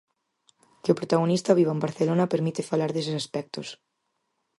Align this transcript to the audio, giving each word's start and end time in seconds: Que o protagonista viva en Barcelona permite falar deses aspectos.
Que 0.81 0.91
o 0.93 0.99
protagonista 0.99 1.57
viva 1.59 1.75
en 1.75 1.83
Barcelona 1.85 2.31
permite 2.33 2.67
falar 2.71 2.89
deses 2.93 3.19
aspectos. 3.23 3.67